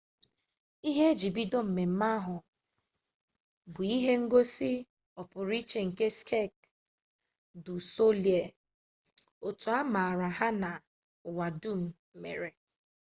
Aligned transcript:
ihe 0.89 1.03
e 1.13 1.17
ji 1.19 1.29
bido 1.35 1.59
mmemme 1.65 2.11
bụ 3.73 3.81
ihe 3.97 4.13
ngosi 4.23 4.71
ọpụrụiche 5.21 5.79
nke 5.89 6.07
sek 6.27 6.53
du 7.63 7.75
solei 7.93 8.45
otu 9.47 9.67
a 9.79 9.79
maara 9.93 10.27
aha 10.33 10.47
ha 10.49 10.57
n'ụwa 10.59 11.47
dum 11.61 11.81
mere 12.21 12.49